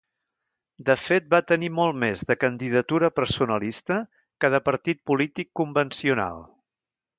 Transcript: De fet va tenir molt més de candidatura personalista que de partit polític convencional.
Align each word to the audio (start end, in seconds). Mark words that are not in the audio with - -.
De 0.89 0.93
fet 1.01 1.27
va 1.33 1.41
tenir 1.51 1.69
molt 1.79 1.99
més 2.05 2.23
de 2.31 2.37
candidatura 2.45 3.11
personalista 3.19 3.99
que 4.45 4.53
de 4.57 4.63
partit 4.71 5.05
polític 5.13 5.55
convencional. 5.63 6.45